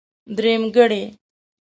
[0.35, 1.03] درېمګړی.